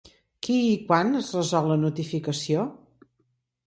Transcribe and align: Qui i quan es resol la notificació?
Qui 0.47 0.55
i 0.69 0.71
quan 0.87 1.21
es 1.21 1.31
resol 1.37 1.71
la 1.75 1.79
notificació? 1.85 2.69